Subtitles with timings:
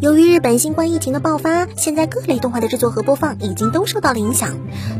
[0.00, 4.50] 由于日本新冠疫情的爆发，现在各类动画的制作和播放已经都受到了影响。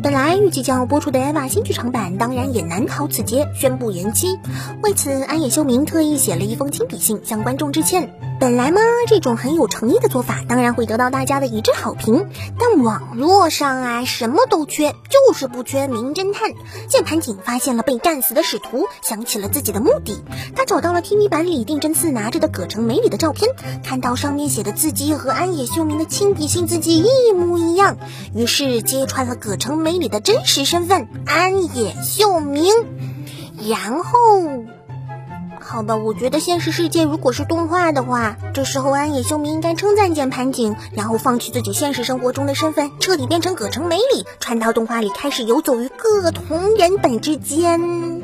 [0.03, 4.39] 本来预计将要播出的《EVA》新剧场版，当然也难逃此劫，宣布延期。
[4.83, 8.15] 为此，安野秀明特意写了一封亲笔信向观众致歉。
[8.45, 12.29] 本来嘛，这种很有诚意的做法，当然会得到大家的一致好评。
[12.59, 16.51] 但网络上啊，什么都缺，就是不缺名侦探。
[16.87, 20.23] 键盘警发现了被干死的使徒，想起了自己的目的。
[20.55, 23.49] 他找到了 TV 版里定真寺拿着的葛城美里的照片，
[23.83, 27.97] 看到上面写的字迹和安野秀明的亲笔信字迹一模一样，
[28.35, 32.71] 于是揭穿了葛城美里的真实身份安野秀明。
[33.67, 34.74] 然后。
[35.75, 48.23] 好吧，我觉得现实世界如果是动画的话，这时候安野秀明应该称赞键盘警，然后放弃自己现实生活中的身份，彻底变成葛城美里，穿到动画里开始游走于各同人本之间。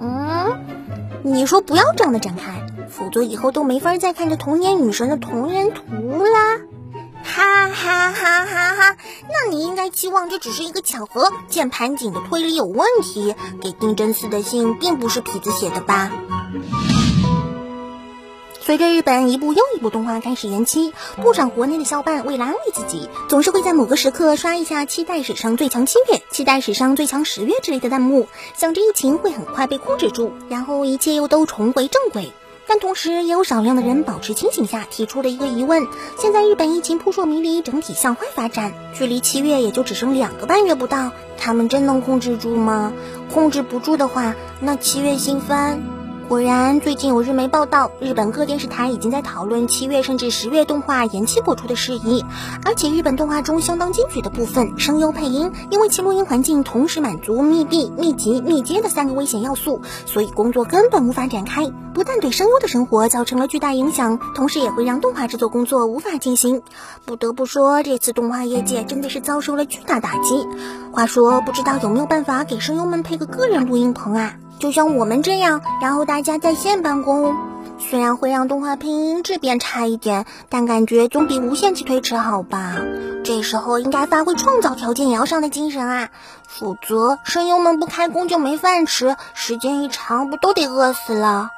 [0.00, 0.60] 嗯，
[1.22, 6.60] 你说不要这样的展开，否则以后都没法再看这童年女神的同人图啦。
[9.28, 16.10] 那你应该期望这只是一个巧合，键盘警的推理有问题，给丁真寺的信并不是痞子写的吧？
[18.60, 28.26] 随着日本一部又一部动画开始延期，不少国内的小伙伴为了安慰自己，总是会在某个时刻刷一下“期待史上最强七月”“期待史上最强十月”之类的弹幕，
[28.56, 32.32] 想着疫情会很快被控制住，然后一切又都重回正轨。
[32.68, 35.86] 但同时，也有少量的人保持清醒下提出了一个疑问：
[36.18, 42.92] 现在日本疫情扑朔迷离，整体向坏发展，距离七月也就只剩两个半月不到，他们真能控制住吗？
[43.32, 45.95] 控制不住的话，那七月新番。
[46.28, 52.24] 果然，最近有日媒报道，日本各电视台已经在讨论七月甚至十月动画延期播出的事宜。
[52.64, 61.70] 而且，日本动画中相当惊悚的部分，声优配音，因为其录音环境同时满足密闭、密集、密接的三个危险要素，所以工作根本无法展开。
[61.94, 66.62] 不但对声优的生活造成了巨大影响，同时也会让动画制作工作无法进行。
[67.04, 70.44] 不得不说，这次动画业界真的是遭受了巨大打击。
[70.90, 74.34] 话说，不知道有没有办法给声优们配个个人录音棚啊？
[74.58, 77.34] 就像我们这样，然后大家在线办公，
[77.78, 82.76] 虽然会让动画配音质变差一点，但感觉总比无限期推迟好吧？
[83.22, 86.08] 这时候应该发挥创造条件也要上的精神啊，
[86.48, 91.50] 否则声优们不开工就没饭吃，时间一长不都得饿死了？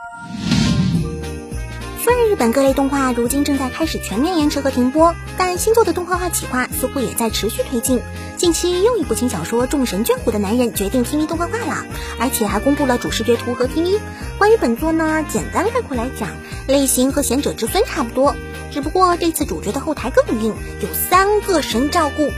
[2.09, 8.01] 虽然日本各类动画如今正在开始全面延迟和停播，但新作的动画化企划似乎也在持续推进。
[8.39, 11.85] 近期又一部轻小说《众神眷顾的男人》决定 TV 动画化了，
[12.19, 14.01] 而且还公布了主视觉图和 TV。
[14.39, 16.31] 关于本作呢，简单概括来讲，
[16.67, 18.35] 类型和《贤者之孙》差不多，
[18.73, 22.31] 只不过这次主角的后台更硬，有三个神照顾。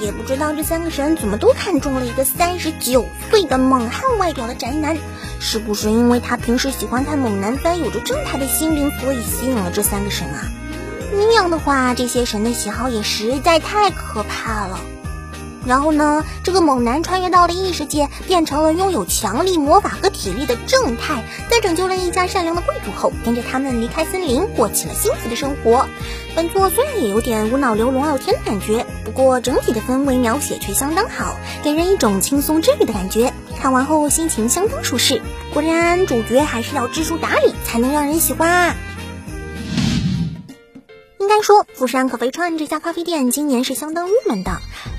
[0.00, 4.96] 也不知道这三个神怎么都看中了一个三十九岁的猛汉外表的宅男，
[5.40, 10.50] 是不是因为他平时喜欢看猛男番，有着正派的心灵，所以吸引了这三个神啊？
[11.12, 14.80] 那样的话，这些神的喜好也实在太可怕了。
[15.66, 25.86] 然后呢，这个猛男穿越到了异世界，变成了拥有强力魔法和体力的正太，在拯救了一家善良的贵族后，跟着他们离开森林，过起了幸福的生活。
[26.34, 33.32] 本作虽然也有点无脑流龙傲天的感觉，不过整体的氛围描写却相当好，给人一种轻松治愈的感觉。
[33.58, 35.22] 看完后心情相当舒适。
[35.52, 38.76] 果然，主角还是要知书达理，才能让人喜欢啊。
[41.36, 44.52] 应该说，富山可肥串这家咖啡店今年是相当郁闷的。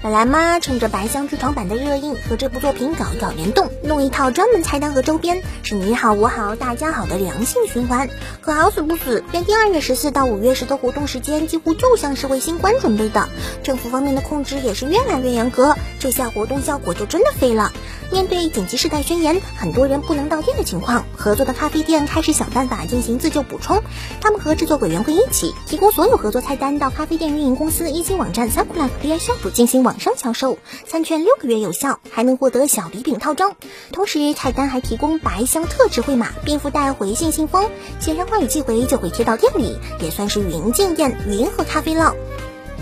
[0.03, 8.08] 本来嘛，趁着白箱剧场版的热映，和这部作品搞一搞联动，弄一套专门菜单和周边，是你好我好大家好的良性循环。
[8.40, 13.28] 可好死不死，原定二月十四到五月十的活动时间，几乎就像是为新冠准备的。
[13.64, 17.74] 政府方面的控制也是越来越严格，这下活动效果就真的废了。
[18.12, 23.81] 面对紧急事态宣言，很多人不能到店的情况，合作的咖啡店开始想办法进行自救补充。
[24.22, 29.82] 他们和制作委员会一起，提供所有合合作菜单到咖啡店运营公司一级网站 Sakura AI Shop 进行。
[29.82, 33.56] 网上销售，餐券六个月有效，还能获得小礼品套装。
[33.94, 37.69] 同时，菜单还提供白箱特制会码，并附带回信信封，
[38.01, 42.13] 写上话语寄回就会贴到店里，也算是云进店，云和咖啡了。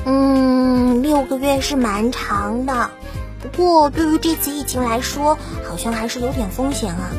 [0.06, 2.90] 嗯，六个月是蛮长的，
[3.44, 5.38] 不过对于这次疫情来说，
[5.70, 7.12] 好像还是有点风险啊。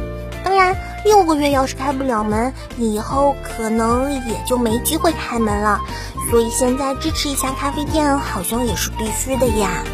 [0.57, 5.81] 然，六个月要是开不了门，以后可能也就没机会开门了。
[6.31, 9.85] 所以现在支持一下咖啡店，好像也是必须的呀。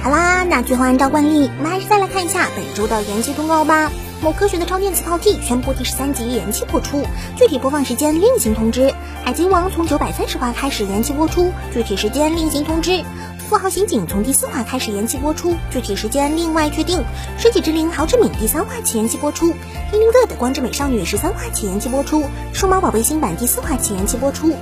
[0.00, 3.90] 好啦，那最后按照惯例，我们还是再来看一下本周的延期通告吧。
[4.20, 7.06] 某科学的超电磁炮 T 宣布第十三集延期播出，
[7.36, 8.92] 具体播放时间另行通知。
[9.24, 13.04] 海贼王从九百三十话开始延期播出，具体时间另行通知。
[13.48, 17.02] 富豪刑警从第四话开始延期播出，具体时间另外确定。
[17.38, 24.52] 世纪之灵豪之敏第三话起延期播出，英灵阁的光之美少女十三话起延期播出，数码宝贝新版第四话起延期播出。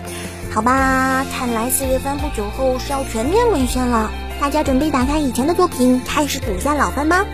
[0.55, 4.09] 好吧，看来四月番不久后是要全面沦陷了，
[4.41, 7.27] 大家准备打开以前的作品，开始补下老番吧。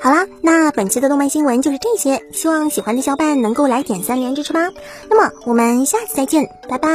[0.00, 4.70] 好啦，那本期的动漫新闻就是这些，希望喜欢的小伙伴能够来点三连支持吧。
[5.08, 6.88] 那么我们下次再见，拜拜。